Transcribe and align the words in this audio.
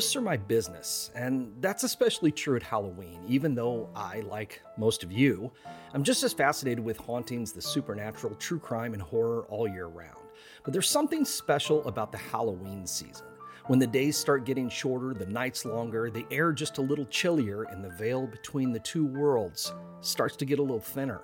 Ghosts 0.00 0.16
are 0.16 0.22
my 0.22 0.38
business, 0.38 1.10
and 1.14 1.52
that's 1.60 1.84
especially 1.84 2.32
true 2.32 2.56
at 2.56 2.62
Halloween, 2.62 3.20
even 3.28 3.54
though 3.54 3.90
I, 3.94 4.20
like 4.20 4.62
most 4.78 5.04
of 5.04 5.12
you, 5.12 5.52
I'm 5.92 6.02
just 6.02 6.22
as 6.22 6.32
fascinated 6.32 6.82
with 6.82 6.96
hauntings, 6.96 7.52
the 7.52 7.60
supernatural, 7.60 8.34
true 8.36 8.58
crime, 8.58 8.94
and 8.94 9.02
horror 9.02 9.44
all 9.50 9.68
year 9.68 9.88
round. 9.88 10.16
But 10.64 10.72
there's 10.72 10.88
something 10.88 11.26
special 11.26 11.86
about 11.86 12.12
the 12.12 12.16
Halloween 12.16 12.86
season. 12.86 13.26
When 13.66 13.78
the 13.78 13.86
days 13.86 14.16
start 14.16 14.46
getting 14.46 14.70
shorter, 14.70 15.12
the 15.12 15.26
nights 15.26 15.66
longer, 15.66 16.10
the 16.10 16.24
air 16.30 16.54
just 16.54 16.78
a 16.78 16.80
little 16.80 17.04
chillier, 17.04 17.64
and 17.64 17.84
the 17.84 17.90
veil 17.90 18.26
between 18.26 18.72
the 18.72 18.80
two 18.80 19.04
worlds 19.04 19.74
starts 20.00 20.34
to 20.36 20.46
get 20.46 20.60
a 20.60 20.62
little 20.62 20.80
thinner. 20.80 21.20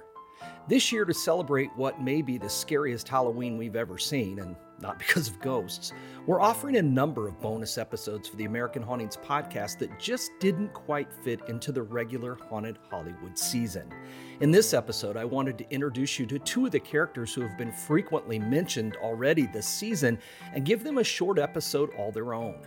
This 0.69 0.91
year, 0.91 1.05
to 1.05 1.15
celebrate 1.15 1.71
what 1.77 2.03
may 2.03 2.23
be 2.23 2.39
the 2.39 2.49
scariest 2.49 3.09
Halloween 3.09 3.57
we've 3.57 3.77
ever 3.77 3.99
seen, 3.99 4.41
and 4.41 4.57
not 4.81 4.99
because 5.01 5.29
of 5.29 5.41
ghosts, 5.41 5.93
we're 6.27 6.41
offering 6.41 6.77
a 6.77 6.83
number 6.83 7.29
of 7.29 7.41
bonus 7.41 7.79
episodes 7.79 8.29
for 8.29 8.37
the 8.37 8.45
American 8.45 8.83
Hauntings 8.83 9.17
podcast 9.17 9.79
that 9.79 9.99
just 9.99 10.31
didn't 10.41 10.73
quite 10.75 11.13
fit 11.13 11.41
into 11.49 11.73
the 11.73 11.83
regular 11.83 12.35
Haunted 12.35 12.79
Hollywood 12.91 13.39
season. 13.39 13.93
In 14.41 14.51
this 14.51 14.75
episode, 14.75 15.17
I 15.17 15.25
wanted 15.25 15.57
to 15.59 15.71
introduce 15.71 16.19
you 16.19 16.27
to 16.27 16.39
two 16.39 16.67
of 16.67 16.73
the 16.73 16.81
characters 16.81 17.33
who 17.33 17.43
have 17.43 17.57
been 17.57 17.73
frequently 17.73 18.39
mentioned 18.39 18.97
already 18.97 19.47
this 19.47 19.67
season 19.67 20.19
and 20.53 20.65
give 20.65 20.83
them 20.83 20.99
a 20.99 21.05
short 21.05 21.39
episode 21.39 21.91
all 21.97 22.11
their 22.11 22.35
own. 22.35 22.59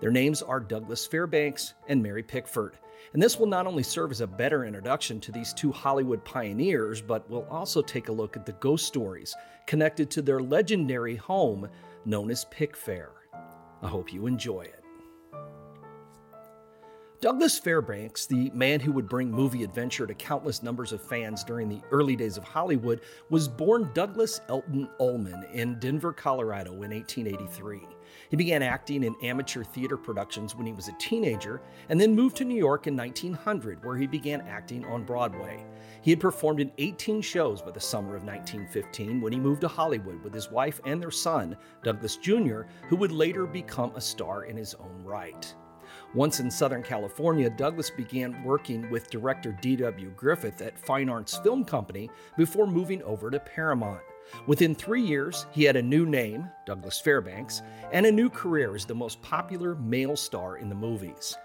Their 0.00 0.10
names 0.12 0.42
are 0.42 0.60
Douglas 0.60 1.06
Fairbanks 1.06 1.74
and 1.88 2.02
Mary 2.02 2.22
Pickford. 2.22 2.78
And 3.12 3.22
this 3.22 3.38
will 3.38 3.46
not 3.46 3.66
only 3.66 3.82
serve 3.82 4.10
as 4.10 4.20
a 4.20 4.26
better 4.26 4.64
introduction 4.64 5.20
to 5.20 5.32
these 5.32 5.52
two 5.52 5.72
Hollywood 5.72 6.24
pioneers, 6.24 7.00
but 7.00 7.28
we'll 7.30 7.46
also 7.50 7.82
take 7.82 8.08
a 8.08 8.12
look 8.12 8.36
at 8.36 8.46
the 8.46 8.52
ghost 8.52 8.86
stories 8.86 9.34
connected 9.66 10.10
to 10.10 10.22
their 10.22 10.40
legendary 10.40 11.16
home 11.16 11.68
known 12.04 12.30
as 12.30 12.46
Pickfair. 12.46 13.08
I 13.82 13.88
hope 13.88 14.12
you 14.12 14.26
enjoy 14.26 14.62
it. 14.62 14.77
Douglas 17.20 17.58
Fairbanks, 17.58 18.26
the 18.26 18.48
man 18.54 18.78
who 18.78 18.92
would 18.92 19.08
bring 19.08 19.28
movie 19.28 19.64
adventure 19.64 20.06
to 20.06 20.14
countless 20.14 20.62
numbers 20.62 20.92
of 20.92 21.02
fans 21.02 21.42
during 21.42 21.68
the 21.68 21.82
early 21.90 22.14
days 22.14 22.36
of 22.36 22.44
Hollywood, 22.44 23.00
was 23.28 23.48
born 23.48 23.90
Douglas 23.92 24.40
Elton 24.48 24.88
Ullman 25.00 25.44
in 25.52 25.80
Denver, 25.80 26.12
Colorado 26.12 26.70
in 26.70 26.92
1883. 26.92 27.80
He 28.30 28.36
began 28.36 28.62
acting 28.62 29.02
in 29.02 29.16
amateur 29.20 29.64
theater 29.64 29.96
productions 29.96 30.54
when 30.54 30.64
he 30.64 30.72
was 30.72 30.86
a 30.86 30.96
teenager 31.00 31.60
and 31.88 32.00
then 32.00 32.14
moved 32.14 32.36
to 32.36 32.44
New 32.44 32.54
York 32.54 32.86
in 32.86 32.96
1900, 32.96 33.84
where 33.84 33.96
he 33.96 34.06
began 34.06 34.42
acting 34.42 34.84
on 34.84 35.02
Broadway. 35.02 35.66
He 36.02 36.12
had 36.12 36.20
performed 36.20 36.60
in 36.60 36.70
18 36.78 37.20
shows 37.20 37.60
by 37.60 37.72
the 37.72 37.80
summer 37.80 38.14
of 38.14 38.22
1915 38.22 39.20
when 39.20 39.32
he 39.32 39.40
moved 39.40 39.62
to 39.62 39.68
Hollywood 39.68 40.22
with 40.22 40.32
his 40.32 40.52
wife 40.52 40.80
and 40.84 41.02
their 41.02 41.10
son, 41.10 41.56
Douglas 41.82 42.16
Jr., 42.16 42.62
who 42.88 42.94
would 42.94 43.10
later 43.10 43.44
become 43.44 43.90
a 43.96 44.00
star 44.00 44.44
in 44.44 44.56
his 44.56 44.74
own 44.74 45.02
right. 45.02 45.52
Once 46.14 46.40
in 46.40 46.50
Southern 46.50 46.82
California, 46.82 47.50
Douglas 47.50 47.90
began 47.90 48.42
working 48.42 48.88
with 48.90 49.10
director 49.10 49.52
D.W. 49.60 50.10
Griffith 50.16 50.62
at 50.62 50.78
Fine 50.78 51.10
Arts 51.10 51.36
Film 51.38 51.66
Company 51.66 52.08
before 52.38 52.66
moving 52.66 53.02
over 53.02 53.30
to 53.30 53.38
Paramount. 53.38 54.00
Within 54.46 54.74
three 54.74 55.02
years, 55.02 55.44
he 55.50 55.64
had 55.64 55.76
a 55.76 55.82
new 55.82 56.06
name, 56.06 56.48
Douglas 56.64 56.98
Fairbanks, 56.98 57.60
and 57.92 58.06
a 58.06 58.12
new 58.12 58.30
career 58.30 58.74
as 58.74 58.86
the 58.86 58.94
most 58.94 59.20
popular 59.20 59.74
male 59.74 60.16
star 60.16 60.56
in 60.56 60.70
the 60.70 60.74
movies. 60.74 61.36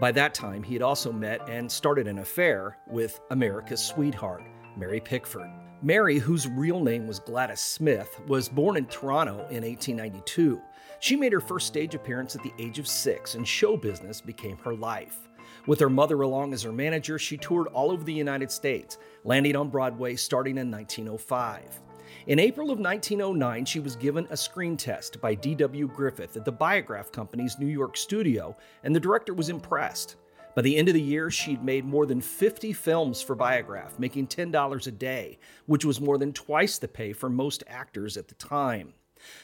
By 0.00 0.12
that 0.12 0.32
time, 0.32 0.62
he 0.62 0.74
had 0.74 0.82
also 0.82 1.12
met 1.12 1.48
and 1.48 1.70
started 1.70 2.06
an 2.06 2.18
affair 2.18 2.78
with 2.86 3.20
America's 3.30 3.84
sweetheart, 3.84 4.44
Mary 4.76 5.00
Pickford. 5.00 5.50
Mary, 5.82 6.18
whose 6.18 6.48
real 6.48 6.80
name 6.80 7.06
was 7.06 7.18
Gladys 7.18 7.60
Smith, 7.60 8.20
was 8.28 8.48
born 8.48 8.76
in 8.76 8.86
Toronto 8.86 9.34
in 9.50 9.62
1892. 9.64 10.60
She 11.04 11.16
made 11.16 11.34
her 11.34 11.40
first 11.40 11.66
stage 11.66 11.94
appearance 11.94 12.34
at 12.34 12.42
the 12.42 12.54
age 12.58 12.78
of 12.78 12.88
six, 12.88 13.34
and 13.34 13.46
show 13.46 13.76
business 13.76 14.22
became 14.22 14.56
her 14.56 14.74
life. 14.74 15.28
With 15.66 15.78
her 15.80 15.90
mother 15.90 16.22
along 16.22 16.54
as 16.54 16.62
her 16.62 16.72
manager, 16.72 17.18
she 17.18 17.36
toured 17.36 17.66
all 17.74 17.90
over 17.90 18.02
the 18.02 18.10
United 18.10 18.50
States, 18.50 18.96
landing 19.22 19.54
on 19.54 19.68
Broadway 19.68 20.16
starting 20.16 20.56
in 20.56 20.70
1905. 20.70 21.82
In 22.26 22.38
April 22.38 22.70
of 22.70 22.78
1909, 22.78 23.66
she 23.66 23.80
was 23.80 23.96
given 23.96 24.26
a 24.30 24.36
screen 24.38 24.78
test 24.78 25.20
by 25.20 25.34
D.W. 25.34 25.88
Griffith 25.88 26.38
at 26.38 26.46
the 26.46 26.50
Biograph 26.50 27.12
Company's 27.12 27.58
New 27.58 27.66
York 27.66 27.98
studio, 27.98 28.56
and 28.82 28.96
the 28.96 28.98
director 28.98 29.34
was 29.34 29.50
impressed. 29.50 30.16
By 30.54 30.62
the 30.62 30.74
end 30.74 30.88
of 30.88 30.94
the 30.94 31.02
year, 31.02 31.30
she'd 31.30 31.62
made 31.62 31.84
more 31.84 32.06
than 32.06 32.22
50 32.22 32.72
films 32.72 33.20
for 33.20 33.34
Biograph, 33.34 33.98
making 33.98 34.28
$10 34.28 34.86
a 34.86 34.90
day, 34.90 35.38
which 35.66 35.84
was 35.84 36.00
more 36.00 36.16
than 36.16 36.32
twice 36.32 36.78
the 36.78 36.88
pay 36.88 37.12
for 37.12 37.28
most 37.28 37.62
actors 37.66 38.16
at 38.16 38.28
the 38.28 38.34
time. 38.36 38.94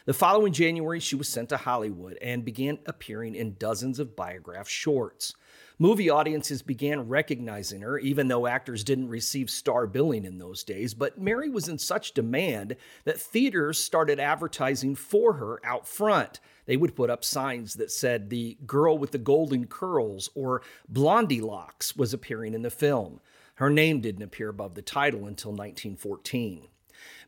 The 0.06 0.14
following 0.14 0.52
January, 0.52 1.00
she 1.00 1.16
was 1.16 1.28
sent 1.28 1.48
to 1.50 1.56
Hollywood 1.56 2.18
and 2.20 2.44
began 2.44 2.78
appearing 2.86 3.34
in 3.34 3.56
dozens 3.58 3.98
of 3.98 4.16
Biograph 4.16 4.68
shorts. 4.68 5.34
Movie 5.78 6.10
audiences 6.10 6.60
began 6.60 7.08
recognizing 7.08 7.80
her, 7.80 7.98
even 7.98 8.28
though 8.28 8.46
actors 8.46 8.84
didn't 8.84 9.08
receive 9.08 9.48
star 9.48 9.86
billing 9.86 10.26
in 10.26 10.36
those 10.36 10.62
days. 10.62 10.92
But 10.92 11.18
Mary 11.18 11.48
was 11.48 11.68
in 11.68 11.78
such 11.78 12.12
demand 12.12 12.76
that 13.04 13.18
theaters 13.18 13.82
started 13.82 14.20
advertising 14.20 14.94
for 14.94 15.32
her 15.32 15.58
out 15.64 15.88
front. 15.88 16.38
They 16.66 16.76
would 16.76 16.94
put 16.94 17.08
up 17.08 17.24
signs 17.24 17.74
that 17.74 17.91
said 17.91 18.28
the 18.28 18.58
girl 18.66 18.98
with 18.98 19.12
the 19.12 19.18
golden 19.18 19.66
curls 19.66 20.28
or 20.34 20.60
Blondie 20.86 21.41
locks 21.41 21.97
was 21.97 22.12
appearing 22.12 22.52
in 22.52 22.60
the 22.60 22.70
film. 22.70 23.20
Her 23.54 23.70
name 23.70 24.02
didn't 24.02 24.22
appear 24.22 24.50
above 24.50 24.74
the 24.74 24.82
title 24.82 25.26
until 25.26 25.52
1914. 25.52 26.68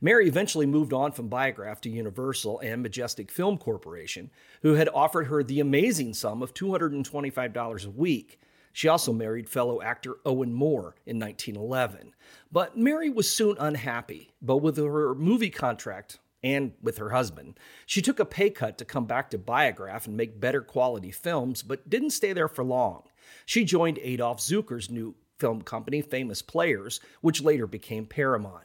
Mary 0.00 0.26
eventually 0.26 0.66
moved 0.66 0.92
on 0.92 1.12
from 1.12 1.28
Biograph 1.28 1.80
to 1.82 1.90
Universal 1.90 2.60
and 2.60 2.82
Majestic 2.82 3.30
Film 3.30 3.58
Corporation, 3.58 4.30
who 4.62 4.74
had 4.74 4.88
offered 4.94 5.26
her 5.26 5.42
the 5.42 5.60
amazing 5.60 6.14
sum 6.14 6.42
of 6.42 6.54
$225 6.54 7.86
a 7.86 7.90
week. 7.90 8.40
She 8.72 8.88
also 8.88 9.12
married 9.12 9.48
fellow 9.48 9.82
actor 9.82 10.16
Owen 10.24 10.52
Moore 10.52 10.96
in 11.04 11.18
1911. 11.18 12.14
But 12.50 12.76
Mary 12.76 13.10
was 13.10 13.30
soon 13.30 13.56
unhappy, 13.58 14.30
both 14.40 14.62
with 14.62 14.76
her 14.78 15.14
movie 15.14 15.50
contract 15.50 16.18
and 16.42 16.72
with 16.82 16.98
her 16.98 17.10
husband. 17.10 17.58
She 17.86 18.02
took 18.02 18.18
a 18.18 18.24
pay 18.24 18.50
cut 18.50 18.78
to 18.78 18.84
come 18.84 19.04
back 19.04 19.30
to 19.30 19.38
Biograph 19.38 20.06
and 20.06 20.16
make 20.16 20.40
better 20.40 20.60
quality 20.60 21.10
films, 21.10 21.62
but 21.62 21.88
didn't 21.88 22.10
stay 22.10 22.32
there 22.32 22.48
for 22.48 22.64
long. 22.64 23.04
She 23.46 23.64
joined 23.64 23.98
Adolph 24.02 24.40
Zukor's 24.40 24.90
new 24.90 25.14
film 25.38 25.62
company, 25.62 26.02
Famous 26.02 26.42
Players, 26.42 27.00
which 27.20 27.42
later 27.42 27.66
became 27.66 28.06
Paramount. 28.06 28.64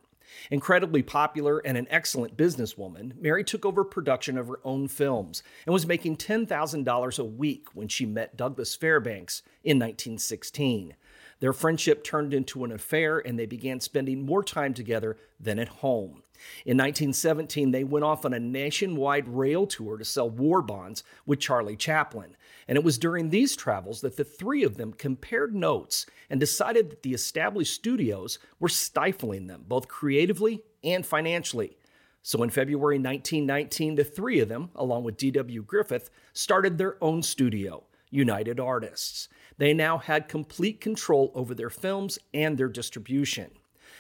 Incredibly 0.52 1.02
popular 1.02 1.60
and 1.60 1.78
an 1.78 1.88
excellent 1.90 2.38
businesswoman, 2.38 3.20
Mary 3.20 3.44
took 3.44 3.66
over 3.66 3.84
production 3.84 4.38
of 4.38 4.48
her 4.48 4.60
own 4.64 4.88
films 4.88 5.44
and 5.66 5.74
was 5.74 5.88
making 5.88 6.18
$10,000 6.18 7.20
a 7.20 7.24
week 7.24 7.68
when 7.74 7.88
she 7.88 8.06
met 8.06 8.38
Douglas 8.38 8.76
Fairbanks 8.76 9.42
in 9.64 9.78
1916. 9.78 10.96
Their 11.40 11.54
friendship 11.54 12.04
turned 12.04 12.34
into 12.34 12.64
an 12.64 12.72
affair 12.72 13.20
and 13.20 13.38
they 13.38 13.46
began 13.46 13.80
spending 13.80 14.26
more 14.26 14.44
time 14.44 14.74
together 14.74 15.18
than 15.40 15.60
at 15.60 15.68
home. 15.68 16.24
In 16.66 16.78
1917, 16.78 17.72
they 17.72 17.84
went 17.84 18.06
off 18.06 18.26
on 18.26 18.34
a 18.34 18.40
nationwide 18.40 19.28
rail 19.28 19.66
tour 19.66 19.98
to 19.98 20.06
sell 20.06 20.30
war 20.30 20.62
bonds 20.62 21.04
with 21.26 21.40
Charlie 21.40 21.76
Chaplin. 21.76 22.36
And 22.68 22.78
it 22.78 22.84
was 22.84 22.98
during 22.98 23.30
these 23.30 23.56
travels 23.56 24.02
that 24.02 24.18
the 24.18 24.24
three 24.24 24.64
of 24.64 24.78
them 24.78 24.94
compared 24.94 25.56
notes 25.56 26.06
and 26.30 26.40
decided 26.40 26.90
that 26.90 27.04
the 27.04 27.14
established 27.14 27.74
studios 27.74 28.40
were 28.60 28.70
stifling 28.70 29.48
them, 29.48 29.66
both 29.68 29.88
creatively 29.88 30.64
and 30.84 31.06
financially. 31.06 31.78
So 32.22 32.44
in 32.44 32.50
February 32.50 32.98
1919, 32.98 33.96
the 33.96 34.04
three 34.04 34.40
of 34.40 34.50
them, 34.50 34.70
along 34.76 35.06
with 35.06 35.18
D.W. 35.18 35.64
Griffith, 35.64 36.10
started 36.34 36.78
their 36.78 37.02
own 37.02 37.24
studio, 37.24 37.86
United 38.10 38.60
Artists. 38.60 39.30
They 39.58 39.74
now 39.74 39.98
had 39.98 40.28
complete 40.28 40.80
control 40.80 41.32
over 41.34 41.54
their 41.54 41.70
films 41.70 42.20
and 42.34 42.58
their 42.58 42.70
distribution. 42.70 43.52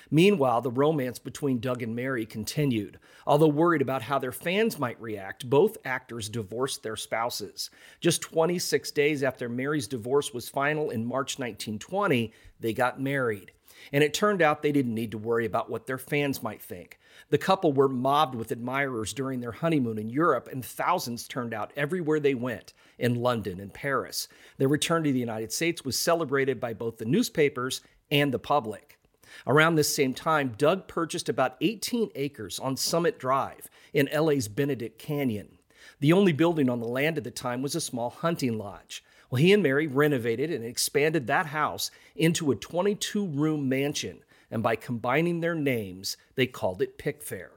Meanwhile, 0.09 0.61
the 0.61 0.71
romance 0.71 1.19
between 1.19 1.59
Doug 1.59 1.83
and 1.83 1.95
Mary 1.95 2.25
continued. 2.25 2.97
Although 3.25 3.47
worried 3.47 3.81
about 3.81 4.03
how 4.03 4.19
their 4.19 4.31
fans 4.31 4.79
might 4.79 5.01
react, 5.01 5.49
both 5.49 5.77
actors 5.83 6.29
divorced 6.29 6.81
their 6.81 6.95
spouses. 6.95 7.69
Just 7.99 8.21
26 8.21 8.91
days 8.91 9.23
after 9.23 9.49
Mary's 9.49 9.87
divorce 9.87 10.33
was 10.33 10.47
final 10.47 10.89
in 10.89 11.05
March 11.05 11.39
1920, 11.39 12.31
they 12.59 12.73
got 12.73 13.01
married. 13.01 13.51
And 13.91 14.03
it 14.03 14.13
turned 14.13 14.41
out 14.41 14.61
they 14.61 14.71
didn't 14.71 14.93
need 14.93 15.11
to 15.11 15.17
worry 15.17 15.45
about 15.45 15.69
what 15.69 15.87
their 15.87 15.97
fans 15.97 16.43
might 16.43 16.61
think. 16.61 16.99
The 17.29 17.37
couple 17.37 17.73
were 17.73 17.89
mobbed 17.89 18.35
with 18.35 18.51
admirers 18.51 19.13
during 19.13 19.39
their 19.39 19.51
honeymoon 19.51 19.97
in 19.97 20.09
Europe, 20.09 20.47
and 20.51 20.63
thousands 20.63 21.27
turned 21.27 21.53
out 21.53 21.73
everywhere 21.75 22.19
they 22.19 22.35
went 22.35 22.73
in 22.97 23.15
London 23.15 23.59
and 23.59 23.73
Paris. 23.73 24.27
Their 24.57 24.67
return 24.67 25.03
to 25.03 25.11
the 25.11 25.19
United 25.19 25.51
States 25.51 25.83
was 25.83 25.97
celebrated 25.97 26.59
by 26.59 26.73
both 26.73 26.97
the 26.97 27.05
newspapers 27.05 27.81
and 28.11 28.33
the 28.33 28.39
public. 28.39 28.97
Around 29.45 29.75
this 29.75 29.93
same 29.93 30.13
time, 30.13 30.55
Doug 30.57 30.87
purchased 30.87 31.29
about 31.29 31.57
18 31.61 32.09
acres 32.15 32.59
on 32.59 32.77
Summit 32.77 33.19
Drive 33.19 33.69
in 33.93 34.09
LA's 34.13 34.47
Benedict 34.47 34.97
Canyon. 34.97 35.57
The 35.99 36.13
only 36.13 36.31
building 36.31 36.69
on 36.69 36.79
the 36.79 36.87
land 36.87 37.17
at 37.17 37.23
the 37.23 37.31
time 37.31 37.61
was 37.61 37.75
a 37.75 37.81
small 37.81 38.09
hunting 38.09 38.57
lodge. 38.57 39.03
Well, 39.29 39.41
he 39.41 39.51
and 39.51 39.61
Mary 39.61 39.87
renovated 39.87 40.51
and 40.51 40.63
expanded 40.63 41.27
that 41.27 41.47
house 41.47 41.91
into 42.15 42.51
a 42.51 42.55
22 42.55 43.25
room 43.27 43.67
mansion, 43.67 44.19
and 44.49 44.63
by 44.63 44.75
combining 44.75 45.41
their 45.41 45.55
names, 45.55 46.15
they 46.35 46.47
called 46.47 46.81
it 46.81 46.97
Pickfair. 46.97 47.49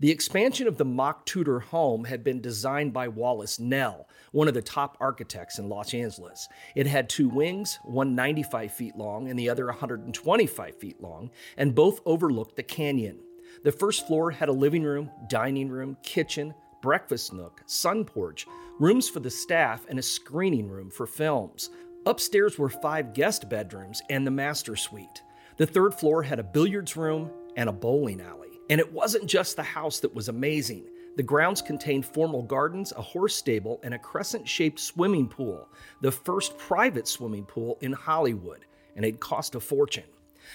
The 0.00 0.10
expansion 0.10 0.66
of 0.66 0.76
the 0.76 0.84
mock 0.84 1.24
Tudor 1.24 1.60
home 1.60 2.04
had 2.04 2.24
been 2.24 2.40
designed 2.40 2.92
by 2.92 3.06
Wallace 3.06 3.60
Neff, 3.60 4.06
one 4.32 4.48
of 4.48 4.54
the 4.54 4.62
top 4.62 4.96
architects 5.00 5.58
in 5.58 5.68
Los 5.68 5.94
Angeles. 5.94 6.48
It 6.74 6.88
had 6.88 7.08
two 7.08 7.28
wings, 7.28 7.78
one 7.84 8.16
95 8.16 8.72
feet 8.72 8.96
long 8.96 9.28
and 9.28 9.38
the 9.38 9.48
other 9.48 9.66
125 9.66 10.74
feet 10.76 11.00
long, 11.00 11.30
and 11.56 11.76
both 11.76 12.00
overlooked 12.06 12.56
the 12.56 12.62
canyon. 12.64 13.20
The 13.62 13.72
first 13.72 14.06
floor 14.06 14.32
had 14.32 14.48
a 14.48 14.52
living 14.52 14.82
room, 14.82 15.10
dining 15.28 15.68
room, 15.68 15.96
kitchen, 16.02 16.54
breakfast 16.80 17.32
nook, 17.32 17.62
sun 17.66 18.04
porch, 18.04 18.46
rooms 18.78 19.08
for 19.08 19.20
the 19.20 19.30
staff, 19.30 19.86
and 19.88 19.98
a 19.98 20.02
screening 20.02 20.68
room 20.68 20.90
for 20.90 21.06
films. 21.06 21.70
Upstairs 22.06 22.58
were 22.58 22.68
five 22.68 23.12
guest 23.12 23.48
bedrooms 23.48 24.02
and 24.08 24.26
the 24.26 24.30
master 24.30 24.76
suite. 24.76 25.22
The 25.56 25.66
third 25.66 25.94
floor 25.94 26.22
had 26.22 26.38
a 26.38 26.44
billiards 26.44 26.96
room 26.96 27.30
and 27.56 27.68
a 27.68 27.72
bowling 27.72 28.20
alley. 28.20 28.60
And 28.70 28.80
it 28.80 28.92
wasn't 28.92 29.26
just 29.26 29.56
the 29.56 29.62
house 29.62 30.00
that 30.00 30.14
was 30.14 30.28
amazing. 30.28 30.84
The 31.16 31.22
grounds 31.22 31.60
contained 31.60 32.06
formal 32.06 32.42
gardens, 32.42 32.92
a 32.92 33.02
horse 33.02 33.34
stable, 33.34 33.80
and 33.82 33.92
a 33.92 33.98
crescent 33.98 34.48
shaped 34.48 34.78
swimming 34.78 35.26
pool, 35.26 35.68
the 36.00 36.12
first 36.12 36.56
private 36.58 37.08
swimming 37.08 37.44
pool 37.44 37.76
in 37.80 37.92
Hollywood, 37.92 38.66
and 38.94 39.04
it 39.04 39.18
cost 39.18 39.56
a 39.56 39.60
fortune. 39.60 40.04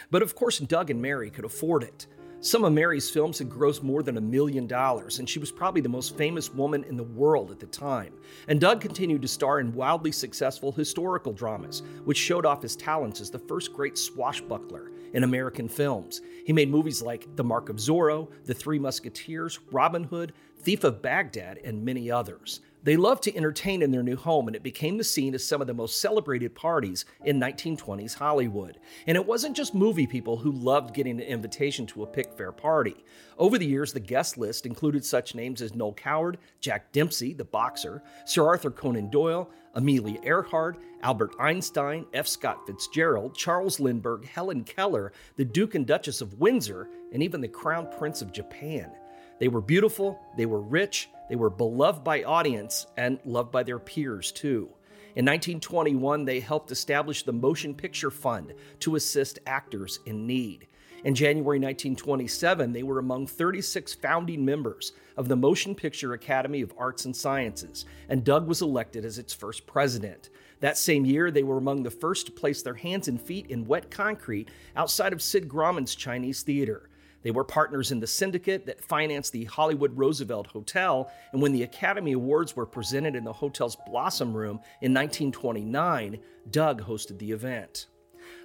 But 0.09 0.21
of 0.21 0.35
course, 0.35 0.59
Doug 0.59 0.89
and 0.89 1.01
Mary 1.01 1.29
could 1.29 1.43
afford 1.43 1.83
it. 1.83 2.07
Some 2.43 2.65
of 2.65 2.73
Mary's 2.73 3.09
films 3.09 3.39
had 3.39 3.49
grossed 3.49 3.83
more 3.83 4.03
than 4.03 4.17
a 4.17 4.21
million 4.21 4.67
dollars, 4.67 5.19
and 5.19 5.29
she 5.29 5.39
was 5.39 5.49
probably 5.49 5.79
the 5.79 5.87
most 5.87 6.17
famous 6.17 6.53
woman 6.53 6.83
in 6.83 6.97
the 6.97 7.03
world 7.05 7.51
at 7.51 7.59
the 7.61 7.67
time. 7.67 8.11
And 8.49 8.59
Doug 8.59 8.81
continued 8.81 9.21
to 9.21 9.29
star 9.29 9.61
in 9.61 9.73
wildly 9.73 10.11
successful 10.11 10.73
historical 10.73 11.31
dramas, 11.31 11.83
which 12.03 12.17
showed 12.17 12.45
off 12.45 12.61
his 12.61 12.75
talents 12.75 13.21
as 13.21 13.31
the 13.31 13.39
first 13.39 13.71
great 13.71 13.97
swashbuckler 13.97 14.91
in 15.13 15.23
American 15.23 15.69
films. 15.69 16.19
He 16.45 16.51
made 16.51 16.69
movies 16.69 17.01
like 17.01 17.33
The 17.37 17.45
Mark 17.45 17.69
of 17.69 17.77
Zorro, 17.77 18.27
The 18.43 18.53
Three 18.53 18.77
Musketeers, 18.77 19.59
Robin 19.71 20.03
Hood, 20.03 20.33
Thief 20.59 20.83
of 20.83 21.01
Baghdad, 21.01 21.59
and 21.63 21.85
many 21.85 22.11
others. 22.11 22.59
They 22.83 22.97
loved 22.97 23.23
to 23.23 23.35
entertain 23.35 23.81
in 23.81 23.91
their 23.91 24.03
new 24.03 24.17
home, 24.17 24.47
and 24.47 24.55
it 24.55 24.63
became 24.63 24.97
the 24.97 25.05
scene 25.05 25.33
of 25.33 25.41
some 25.41 25.61
of 25.61 25.67
the 25.67 25.73
most 25.73 26.01
celebrated 26.01 26.53
parties 26.53 27.05
in 27.23 27.39
1920s 27.39 28.15
Hollywood. 28.15 28.77
And 29.07 29.15
it 29.15 29.25
wasn't 29.25 29.55
just 29.55 29.73
movie 29.73 30.05
people 30.05 30.35
who 30.35 30.51
loved 30.51 30.93
getting 30.93 31.21
an 31.21 31.25
invitation 31.25 31.85
to 31.87 32.03
a 32.03 32.07
Pickfair 32.07 32.55
party. 32.55 33.05
Over 33.37 33.57
the 33.57 33.65
years, 33.65 33.93
the 33.93 34.01
guest 34.01 34.37
list 34.37 34.65
included 34.65 35.05
such 35.05 35.33
names 35.33 35.61
as 35.61 35.73
Noel 35.73 35.93
Coward, 35.93 36.37
Jack 36.59 36.91
Dempsey, 36.91 37.33
the 37.33 37.45
boxer, 37.45 38.03
Sir 38.25 38.45
Arthur 38.45 38.71
Conan 38.71 39.09
Doyle, 39.09 39.49
Amelia 39.75 40.19
Earhart, 40.21 40.77
Albert 41.01 41.35
Einstein, 41.39 42.05
F. 42.13 42.27
Scott 42.27 42.67
Fitzgerald, 42.67 43.33
Charles 43.35 43.79
Lindbergh, 43.79 44.25
Helen 44.25 44.63
Keller, 44.63 45.13
the 45.37 45.45
Duke 45.45 45.75
and 45.75 45.87
Duchess 45.87 46.19
of 46.19 46.39
Windsor, 46.39 46.89
and 47.13 47.23
even 47.23 47.39
the 47.39 47.47
Crown 47.47 47.87
Prince 47.97 48.21
of 48.21 48.33
Japan. 48.33 48.91
They 49.39 49.47
were 49.47 49.61
beautiful, 49.61 50.19
they 50.37 50.45
were 50.45 50.61
rich, 50.61 51.09
they 51.29 51.35
were 51.35 51.49
beloved 51.49 52.03
by 52.03 52.23
audience 52.23 52.87
and 52.97 53.19
loved 53.25 53.51
by 53.51 53.63
their 53.63 53.79
peers 53.79 54.31
too. 54.31 54.69
In 55.15 55.25
1921, 55.25 56.25
they 56.25 56.39
helped 56.39 56.71
establish 56.71 57.23
the 57.23 57.33
Motion 57.33 57.75
Picture 57.75 58.09
Fund 58.09 58.53
to 58.79 58.95
assist 58.95 59.39
actors 59.45 59.99
in 60.05 60.25
need. 60.25 60.67
In 61.03 61.15
January 61.15 61.59
1927, 61.59 62.71
they 62.71 62.81
were 62.81 62.97
among 62.97 63.27
36 63.27 63.93
founding 63.95 64.43
members 64.43 64.93
of 65.17 65.27
the 65.27 65.35
Motion 65.35 65.75
Picture 65.75 66.13
Academy 66.13 66.61
of 66.61 66.73
Arts 66.77 67.05
and 67.05 67.15
Sciences, 67.15 67.85
and 68.09 68.23
Doug 68.23 68.47
was 68.47 68.61
elected 68.61 69.03
as 69.05 69.17
its 69.17 69.33
first 69.33 69.67
president. 69.67 70.29
That 70.61 70.77
same 70.77 71.05
year, 71.05 71.29
they 71.29 71.43
were 71.43 71.57
among 71.57 71.83
the 71.83 71.91
first 71.91 72.27
to 72.27 72.31
place 72.31 72.61
their 72.61 72.73
hands 72.73 73.09
and 73.09 73.21
feet 73.21 73.47
in 73.47 73.65
wet 73.65 73.91
concrete 73.91 74.49
outside 74.77 75.11
of 75.11 75.21
Sid 75.21 75.49
Grauman's 75.49 75.93
Chinese 75.93 76.41
Theater. 76.41 76.89
They 77.23 77.31
were 77.31 77.43
partners 77.43 77.91
in 77.91 77.99
the 77.99 78.07
syndicate 78.07 78.65
that 78.65 78.83
financed 78.83 79.31
the 79.31 79.45
Hollywood 79.45 79.97
Roosevelt 79.97 80.47
Hotel, 80.47 81.09
and 81.31 81.41
when 81.41 81.53
the 81.53 81.63
Academy 81.63 82.11
Awards 82.11 82.55
were 82.55 82.65
presented 82.65 83.15
in 83.15 83.23
the 83.23 83.33
hotel's 83.33 83.77
Blossom 83.87 84.33
Room 84.33 84.59
in 84.81 84.93
1929, 84.93 86.19
Doug 86.49 86.83
hosted 86.83 87.17
the 87.19 87.31
event. 87.31 87.87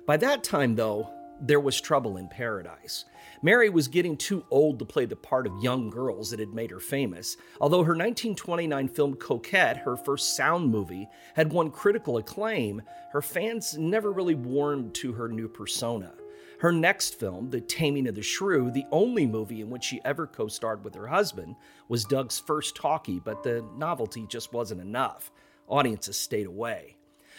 By 0.06 0.16
that 0.18 0.44
time, 0.44 0.76
though, 0.76 1.12
there 1.40 1.60
was 1.60 1.80
trouble 1.80 2.16
in 2.16 2.28
paradise. 2.28 3.04
Mary 3.42 3.68
was 3.68 3.86
getting 3.86 4.16
too 4.16 4.44
old 4.50 4.78
to 4.78 4.84
play 4.84 5.04
the 5.04 5.14
part 5.14 5.46
of 5.46 5.62
young 5.62 5.90
girls 5.90 6.30
that 6.30 6.40
had 6.40 6.52
made 6.52 6.70
her 6.70 6.80
famous. 6.80 7.36
Although 7.60 7.84
her 7.84 7.92
1929 7.92 8.88
film 8.88 9.14
Coquette, 9.14 9.78
her 9.78 9.96
first 9.96 10.36
sound 10.36 10.70
movie, 10.70 11.08
had 11.34 11.52
won 11.52 11.70
critical 11.70 12.16
acclaim, 12.16 12.82
her 13.12 13.22
fans 13.22 13.78
never 13.78 14.10
really 14.10 14.34
warmed 14.34 14.94
to 14.96 15.12
her 15.12 15.28
new 15.28 15.48
persona. 15.48 16.12
Her 16.60 16.72
next 16.72 17.20
film, 17.20 17.50
The 17.50 17.60
Taming 17.60 18.08
of 18.08 18.16
the 18.16 18.22
Shrew, 18.22 18.70
the 18.72 18.86
only 18.90 19.26
movie 19.26 19.60
in 19.60 19.70
which 19.70 19.84
she 19.84 20.00
ever 20.04 20.26
co 20.26 20.48
starred 20.48 20.84
with 20.84 20.94
her 20.96 21.06
husband, 21.06 21.54
was 21.88 22.04
Doug's 22.04 22.40
first 22.40 22.74
talkie, 22.74 23.20
but 23.20 23.44
the 23.44 23.64
novelty 23.76 24.26
just 24.26 24.52
wasn't 24.52 24.80
enough. 24.80 25.30
Audiences 25.68 26.18
stayed 26.18 26.46
away. 26.46 26.96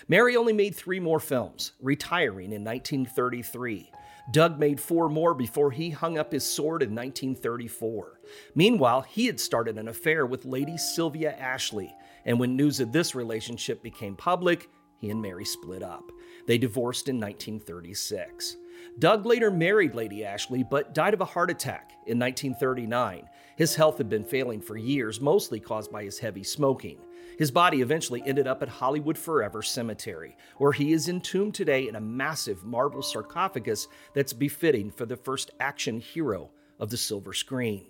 Mary 0.08 0.38
only 0.38 0.54
made 0.54 0.74
three 0.74 1.02
more 1.02 1.20
films, 1.20 1.74
retiring 1.82 2.54
in 2.54 2.64
1933. 2.64 3.92
Doug 4.32 4.58
made 4.58 4.80
four 4.80 5.10
more 5.10 5.34
before 5.34 5.72
he 5.72 5.90
hung 5.90 6.18
up 6.18 6.32
his 6.32 6.46
sword 6.46 6.82
in 6.82 6.96
1934. 6.96 8.22
Meanwhile, 8.56 9.02
he 9.02 9.26
had 9.26 9.40
started 9.40 9.78
an 9.78 9.90
affair 9.90 10.26
with 10.26 10.46
Lady 10.46 10.78
Sylvia 10.78 11.36
Ashley, 11.36 11.94
and 12.26 12.40
when 12.40 12.56
news 12.56 12.80
of 12.80 12.94
this 12.94 13.16
relationship 13.16 13.84
became 13.84 14.16
public, 14.16 14.70
he 14.98 15.10
and 15.10 15.22
Mary 15.22 15.46
split 15.46 15.84
up. 15.84 16.04
They 16.48 16.58
divorced 16.58 17.10
in 17.10 17.20
1936. 17.20 18.58
Doug 18.98 19.26
later 19.26 19.52
married 19.52 19.94
Lady 19.94 20.26
Ashley, 20.26 20.64
but 20.64 20.94
died 20.94 21.14
of 21.14 21.22
a 21.22 21.26
heart 21.26 21.52
attack 21.52 21.92
in 22.08 22.20
1939. 22.20 23.30
His 23.56 23.76
health 23.76 23.98
had 23.98 24.10
been 24.10 24.24
failing 24.24 24.62
for 24.62 24.78
years, 24.78 25.22
mostly 25.22 25.60
caused 25.60 25.92
by 25.92 26.04
his 26.04 26.20
heavy 26.20 26.44
smoking. 26.44 27.00
His 27.38 27.52
body 27.52 27.82
eventually 27.82 28.24
ended 28.26 28.48
up 28.48 28.62
at 28.62 28.70
Hollywood 28.70 29.18
Forever 29.18 29.62
Cemetery, 29.62 30.36
where 30.58 30.72
he 30.72 30.92
is 30.92 31.08
entombed 31.08 31.56
today 31.56 31.88
in 31.88 31.96
a 31.96 32.02
massive 32.02 32.66
marble 32.66 33.02
sarcophagus 33.02 33.88
that's 34.14 34.34
befitting 34.34 34.92
for 34.92 35.06
the 35.06 35.18
first 35.18 35.52
action 35.60 36.00
hero 36.00 36.50
of 36.80 36.90
the 36.90 36.98
silver 36.98 37.34
screen. 37.34 37.86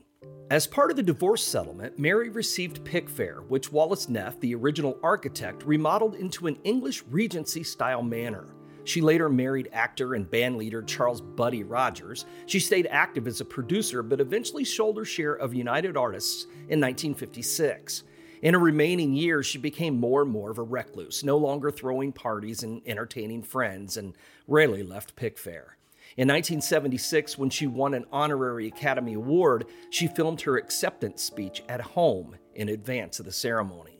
As 0.51 0.67
part 0.67 0.91
of 0.91 0.97
the 0.97 1.03
divorce 1.03 1.43
settlement, 1.43 1.97
Mary 1.97 2.29
received 2.29 2.83
Pickfair, 2.83 3.47
which 3.47 3.71
Wallace 3.71 4.09
Neff, 4.09 4.39
the 4.39 4.55
original 4.55 4.99
architect, 5.01 5.63
remodeled 5.63 6.15
into 6.15 6.47
an 6.47 6.57
English 6.63 7.03
Regency 7.09 7.63
style 7.63 8.01
manor. 8.03 8.47
She 8.83 9.01
later 9.01 9.29
married 9.29 9.69
actor 9.71 10.15
and 10.15 10.29
bandleader 10.29 10.85
Charles 10.85 11.21
Buddy 11.21 11.63
Rogers. 11.63 12.25
She 12.45 12.59
stayed 12.59 12.87
active 12.89 13.27
as 13.27 13.41
a 13.41 13.45
producer, 13.45 14.01
but 14.01 14.21
eventually 14.21 14.65
sold 14.65 14.97
her 14.97 15.05
share 15.05 15.35
of 15.35 15.53
United 15.53 15.97
Artists 15.97 16.43
in 16.43 16.79
1956. 16.79 18.03
In 18.41 18.53
her 18.53 18.59
remaining 18.59 19.13
years, 19.13 19.45
she 19.45 19.57
became 19.57 19.99
more 19.99 20.21
and 20.21 20.31
more 20.31 20.49
of 20.49 20.57
a 20.57 20.63
recluse, 20.63 21.23
no 21.23 21.37
longer 21.37 21.71
throwing 21.71 22.13
parties 22.13 22.63
and 22.63 22.81
entertaining 22.85 23.43
friends, 23.43 23.97
and 23.97 24.15
rarely 24.47 24.81
left 24.81 25.15
Pickfair. 25.15 25.75
In 26.17 26.27
1976, 26.27 27.37
when 27.37 27.49
she 27.49 27.67
won 27.67 27.93
an 27.93 28.05
honorary 28.11 28.67
Academy 28.67 29.13
Award, 29.13 29.65
she 29.89 30.07
filmed 30.07 30.41
her 30.41 30.57
acceptance 30.57 31.21
speech 31.21 31.61
at 31.69 31.81
home 31.81 32.37
in 32.55 32.69
advance 32.69 33.19
of 33.19 33.25
the 33.25 33.31
ceremony. 33.31 33.98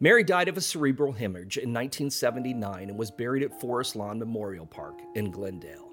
Mary 0.00 0.24
died 0.24 0.48
of 0.48 0.56
a 0.56 0.60
cerebral 0.60 1.12
hemorrhage 1.12 1.56
in 1.56 1.72
1979 1.72 2.88
and 2.88 2.98
was 2.98 3.10
buried 3.10 3.42
at 3.42 3.60
Forest 3.60 3.96
Lawn 3.96 4.18
Memorial 4.18 4.66
Park 4.66 5.00
in 5.14 5.30
Glendale. 5.30 5.88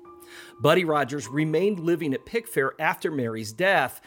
Buddy 0.61 0.83
Rogers 0.83 1.27
remained 1.27 1.79
living 1.79 2.13
at 2.13 2.25
Pickfair 2.25 2.71
after 2.79 3.11
Mary's 3.11 3.51
death, 3.51 4.01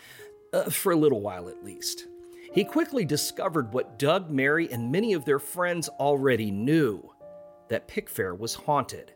uh, 0.53 0.71
for 0.71 0.93
a 0.93 0.97
little 0.97 1.21
while 1.21 1.49
at 1.49 1.65
least. 1.65 2.07
He 2.53 2.65
quickly 2.65 3.05
discovered 3.05 3.73
what 3.73 3.99
Doug, 3.99 4.31
Mary, 4.31 4.71
and 4.73 4.91
many 4.91 5.13
of 5.13 5.25
their 5.25 5.39
friends 5.39 5.89
already 5.89 6.51
knew 6.51 7.13
that 7.69 7.89
Pickfair 7.89 8.37
was 8.37 8.55
haunted. 8.55 9.13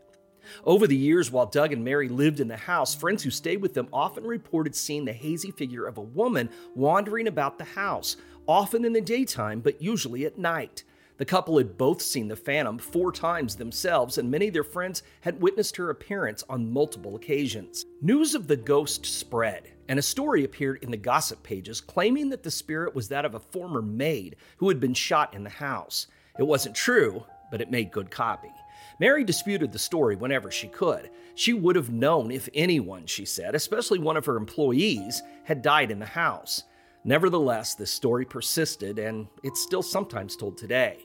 Over 0.65 0.87
the 0.87 0.97
years, 0.97 1.31
while 1.31 1.47
Doug 1.47 1.73
and 1.73 1.83
Mary 1.83 2.09
lived 2.09 2.39
in 2.39 2.49
the 2.49 2.57
house, 2.57 2.95
friends 2.95 3.23
who 3.23 3.31
stayed 3.31 3.63
with 3.63 3.75
them 3.75 3.89
often 3.93 4.25
reported 4.25 4.77
seeing 4.77 5.05
the 5.05 5.13
hazy 5.13 5.51
figure 5.51 5.87
of 5.87 5.99
a 5.99 6.03
woman 6.03 6.51
wandering 6.75 7.27
about 7.27 7.59
the 7.59 7.65
house, 7.65 8.17
often 8.47 8.85
in 8.85 8.93
the 8.93 9.01
daytime, 9.01 9.61
but 9.61 9.81
usually 9.83 10.25
at 10.25 10.39
night. 10.39 10.85
The 11.17 11.25
couple 11.25 11.59
had 11.59 11.79
both 11.79 12.03
seen 12.03 12.27
the 12.27 12.35
Phantom 12.35 12.77
four 12.77 13.13
times 13.13 13.55
themselves, 13.55 14.19
and 14.19 14.31
many 14.31 14.49
of 14.49 14.53
their 14.53 14.65
friends 14.65 15.05
had 15.21 15.41
witnessed 15.41 15.77
her 15.77 15.91
appearance 15.91 16.43
on 16.49 16.73
multiple 16.73 17.15
occasions. 17.15 17.87
News 18.03 18.35
of 18.35 18.49
the 18.49 18.57
ghost 18.57 19.07
spread, 19.07 19.71
and 19.89 19.99
a 19.99 20.03
story 20.03 20.43
appeared 20.43 20.83
in 20.83 20.91
the 20.91 20.97
gossip 20.97 21.43
pages 21.45 21.81
claiming 21.81 22.31
that 22.31 22.43
the 22.43 22.51
spirit 22.51 22.97
was 22.97 23.09
that 23.09 23.25
of 23.25 23.35
a 23.35 23.41
former 23.41 23.81
maid 23.81 24.37
who 24.57 24.69
had 24.69 24.81
been 24.81 24.95
shot 24.95 25.35
in 25.35 25.45
the 25.45 25.51
house. 25.51 26.09
It 26.37 26.43
wasn't 26.43 26.75
true, 26.75 27.25
but 27.51 27.61
it 27.61 27.71
made 27.71 27.93
good 27.93 28.11
copy. 28.11 28.51
Mary 28.99 29.23
disputed 29.23 29.71
the 29.73 29.79
story 29.79 30.17
whenever 30.17 30.51
she 30.51 30.67
could. 30.67 31.11
She 31.37 31.53
would 31.53 31.77
have 31.77 31.91
known 31.91 32.33
if 32.33 32.49
anyone, 32.55 33.07
she 33.07 33.25
said, 33.25 33.55
especially 33.55 34.01
one 34.01 34.17
of 34.17 34.27
her 34.27 34.37
employees, 34.37 35.23
had 35.45 35.63
died 35.63 35.93
in 35.93 36.01
the 36.01 36.07
house. 36.07 36.65
Nevertheless, 37.05 37.75
this 37.75 37.91
story 37.91 38.25
persisted, 38.25 38.99
and 38.99 39.29
it's 39.43 39.63
still 39.63 39.83
sometimes 39.83 40.37
told 40.37 40.57
today. 40.57 41.05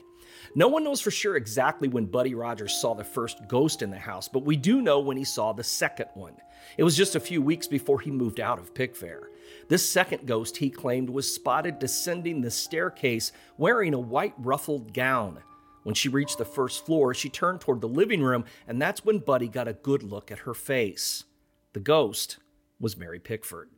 No 0.54 0.68
one 0.68 0.82
knows 0.82 1.00
for 1.00 1.10
sure 1.10 1.36
exactly 1.36 1.88
when 1.88 2.06
Buddy 2.06 2.34
Rogers 2.34 2.74
saw 2.74 2.94
the 2.94 3.04
first 3.04 3.46
ghost 3.48 3.82
in 3.82 3.90
the 3.90 3.98
house, 3.98 4.26
but 4.26 4.44
we 4.44 4.56
do 4.56 4.80
know 4.80 5.00
when 5.00 5.16
he 5.16 5.24
saw 5.24 5.52
the 5.52 5.62
second 5.62 6.08
one. 6.14 6.34
It 6.78 6.84
was 6.84 6.96
just 6.96 7.16
a 7.16 7.20
few 7.20 7.42
weeks 7.42 7.66
before 7.66 8.00
he 8.00 8.10
moved 8.10 8.40
out 8.40 8.58
of 8.58 8.74
Pickfair. 8.74 9.24
This 9.68 9.88
second 9.88 10.26
ghost, 10.26 10.56
he 10.56 10.70
claimed, 10.70 11.10
was 11.10 11.32
spotted 11.32 11.78
descending 11.78 12.40
the 12.40 12.50
staircase 12.50 13.32
wearing 13.58 13.94
a 13.94 13.98
white 13.98 14.34
ruffled 14.38 14.94
gown. 14.94 15.38
When 15.82 15.94
she 15.94 16.08
reached 16.08 16.38
the 16.38 16.44
first 16.44 16.84
floor, 16.84 17.14
she 17.14 17.28
turned 17.28 17.60
toward 17.60 17.80
the 17.80 17.88
living 17.88 18.22
room, 18.22 18.44
and 18.66 18.80
that's 18.80 19.04
when 19.04 19.18
Buddy 19.18 19.48
got 19.48 19.68
a 19.68 19.72
good 19.74 20.02
look 20.02 20.30
at 20.30 20.40
her 20.40 20.54
face. 20.54 21.24
The 21.72 21.80
ghost 21.80 22.38
was 22.78 22.96
Mary 22.96 23.18
Pickford. 23.18 23.68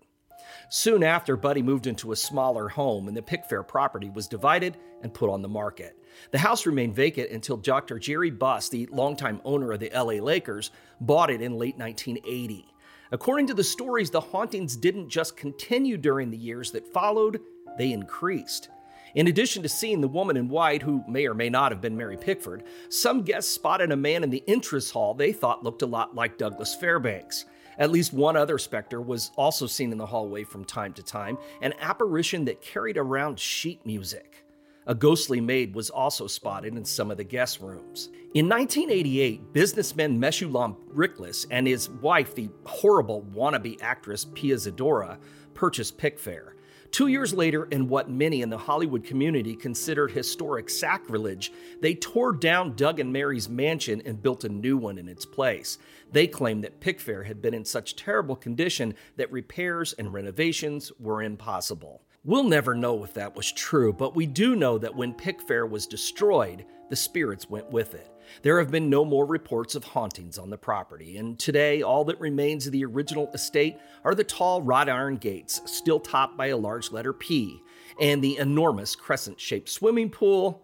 Soon 0.68 1.02
after, 1.02 1.37
Buddy 1.37 1.62
moved 1.62 1.87
into 1.87 2.12
a 2.12 2.16
smaller 2.16 2.68
home, 2.68 3.09
and 3.09 3.16
the 3.16 3.23
Pickfair 3.23 3.66
property 3.66 4.11
was 4.11 4.28
divided 4.28 4.76
and 5.02 5.14
put 5.14 5.30
on 5.30 5.42
the 5.42 5.49
market. 5.49 5.97
The 6.30 6.38
house 6.38 6.66
remained 6.66 6.94
vacant 6.94 7.30
until 7.30 7.56
Dr. 7.56 7.99
Jerry 7.99 8.30
Buss, 8.30 8.68
the 8.68 8.87
longtime 8.87 9.40
owner 9.44 9.73
of 9.73 9.80
the 9.80 9.90
LA 9.94 10.23
Lakers, 10.23 10.71
bought 11.00 11.30
it 11.30 11.40
in 11.40 11.59
late 11.59 11.76
1980. 11.76 12.66
According 13.11 13.47
to 13.49 13.54
the 13.54 13.64
stories, 13.64 14.11
the 14.11 14.21
hauntings 14.21 14.76
didn't 14.76 15.09
just 15.09 15.37
continue 15.37 15.97
during 15.97 16.30
the 16.30 16.37
years 16.37 16.71
that 16.73 16.87
followed, 16.87 17.40
they 17.76 17.92
increased. 17.92 18.68
In 19.14 19.26
addition 19.26 19.62
to 19.62 19.68
seeing 19.68 20.00
the 20.00 20.09
woman 20.09 20.38
in 20.38 20.49
white, 20.49 20.82
who 20.82 21.04
may 21.06 21.26
or 21.26 21.35
may 21.35 21.50
not 21.50 21.73
have 21.73 21.82
been 21.82 21.97
Mary 21.97 22.16
Pickford, 22.16 22.64
some 22.88 23.23
guests 23.23 23.52
spotted 23.52 23.92
a 23.92 23.97
man 23.97 24.25
in 24.25 24.30
the 24.30 24.42
entrance 24.49 24.90
hall 24.90 25.12
they 25.12 25.32
thought 25.32 25.62
looked 25.62 25.82
a 25.82 25.87
lot 25.87 26.14
like 26.14 26.38
Douglas 26.38 26.75
Fairbanks. 26.75 27.44
At 27.79 27.91
least 27.91 28.12
one 28.12 28.37
other 28.37 28.59
specter 28.59 29.00
was 29.00 29.31
also 29.37 29.67
seen 29.67 29.93
in 29.93 29.99
the 29.99 30.07
hallway 30.07 30.45
from 30.45 30.64
time 30.64 30.93
to 30.95 31.02
time, 31.02 31.38
an 31.61 31.75
apparition 31.81 32.45
that 32.45 32.61
carried 32.61 32.97
around 32.97 33.38
sheet 33.38 33.85
music. 33.87 34.45
A 34.87 34.95
ghostly 34.95 35.41
maid 35.41 35.75
was 35.75 35.91
also 35.91 36.26
spotted 36.26 36.76
in 36.76 36.85
some 36.85 37.11
of 37.11 37.17
the 37.17 37.25
guest 37.25 37.61
rooms. 37.61 38.09
In 38.35 38.49
1988, 38.49 39.52
businessman 39.52 40.19
Meshulam 40.19 40.76
Riklis 40.93 41.47
and 41.50 41.67
his 41.67 41.88
wife, 41.88 42.35
the 42.35 42.50
horrible 42.67 43.23
wannabe 43.33 43.81
actress 43.81 44.26
Pia 44.35 44.57
Zadora, 44.57 45.19
purchased 45.55 45.99
Pickfair. 45.99 46.55
Two 46.93 47.07
years 47.07 47.33
later, 47.33 47.65
in 47.65 47.89
what 47.89 48.11
many 48.11 48.43
in 48.43 48.51
the 48.51 48.59
Hollywood 48.59 49.03
community 49.03 49.57
considered 49.57 50.11
historic 50.11 50.69
sacrilege, 50.69 51.51
they 51.81 51.95
tore 51.95 52.35
down 52.35 52.77
Doug 52.77 53.01
and 53.01 53.11
Mary's 53.11 53.49
mansion 53.49 54.03
and 54.05 54.23
built 54.23 54.45
a 54.45 54.51
new 54.51 54.77
one 54.77 54.99
in 54.99 55.09
its 55.09 55.25
place. 55.25 55.79
They 56.13 56.27
claimed 56.27 56.63
that 56.65 56.81
Pickfair 56.81 57.25
had 57.25 57.41
been 57.41 57.55
in 57.55 57.65
such 57.65 57.97
terrible 57.97 58.37
condition 58.37 58.95
that 59.17 59.33
repairs 59.33 59.95
and 59.95 60.13
renovations 60.13 60.93
were 61.01 61.23
impossible. 61.23 62.03
We'll 62.25 62.45
never 62.45 62.76
know 62.76 63.02
if 63.02 63.14
that 63.14 63.35
was 63.35 63.50
true, 63.50 63.93
but 63.93 64.14
we 64.14 64.26
do 64.26 64.55
know 64.55 64.79
that 64.79 64.95
when 64.95 65.12
Pickfair 65.12 65.69
was 65.69 65.88
destroyed, 65.88 66.64
the 66.88 66.95
spirits 66.95 67.50
went 67.50 67.69
with 67.73 67.95
it. 67.95 68.09
There 68.43 68.61
have 68.61 68.71
been 68.71 68.88
no 68.88 69.05
more 69.05 69.26
reports 69.26 69.75
of 69.75 69.83
hauntings 69.83 70.38
on 70.38 70.49
the 70.49 70.57
property, 70.57 71.17
and 71.17 71.37
today 71.37 71.83
all 71.83 72.05
that 72.05 72.21
remains 72.21 72.64
of 72.64 72.73
the 72.73 72.85
original 72.85 73.29
estate 73.35 73.76
are 74.05 74.14
the 74.14 74.23
tall 74.23 74.62
wrought 74.62 74.88
iron 74.88 75.17
gates, 75.17 75.62
still 75.64 75.99
topped 75.99 76.37
by 76.37 76.47
a 76.49 76.57
large 76.57 76.93
letter 76.93 77.12
P, 77.12 77.61
and 78.00 78.23
the 78.23 78.37
enormous 78.37 78.95
crescent 78.95 79.41
shaped 79.41 79.69
swimming 79.69 80.09
pool, 80.09 80.62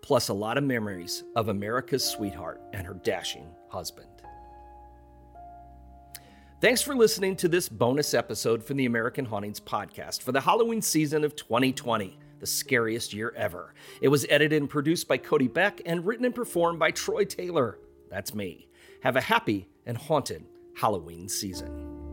plus 0.00 0.28
a 0.28 0.34
lot 0.34 0.56
of 0.56 0.62
memories 0.62 1.24
of 1.34 1.48
America's 1.48 2.04
sweetheart 2.04 2.60
and 2.72 2.86
her 2.86 3.00
dashing 3.02 3.48
husband. 3.68 4.13
Thanks 6.64 6.80
for 6.80 6.96
listening 6.96 7.36
to 7.36 7.48
this 7.48 7.68
bonus 7.68 8.14
episode 8.14 8.64
from 8.64 8.78
the 8.78 8.86
American 8.86 9.26
Hauntings 9.26 9.60
podcast 9.60 10.22
for 10.22 10.32
the 10.32 10.40
Halloween 10.40 10.80
season 10.80 11.22
of 11.22 11.36
2020, 11.36 12.18
the 12.40 12.46
scariest 12.46 13.12
year 13.12 13.34
ever. 13.36 13.74
It 14.00 14.08
was 14.08 14.24
edited 14.30 14.62
and 14.62 14.70
produced 14.70 15.06
by 15.06 15.18
Cody 15.18 15.46
Beck 15.46 15.82
and 15.84 16.06
written 16.06 16.24
and 16.24 16.34
performed 16.34 16.78
by 16.78 16.90
Troy 16.90 17.26
Taylor. 17.26 17.80
That's 18.08 18.34
me. 18.34 18.70
Have 19.02 19.16
a 19.16 19.20
happy 19.20 19.68
and 19.84 19.98
haunted 19.98 20.46
Halloween 20.74 21.28
season. 21.28 22.03